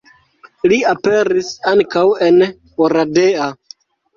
Li 0.71 0.79
aperis 0.91 1.51
ankaŭ 1.73 2.07
en 2.29 2.41
Oradea. 2.87 3.53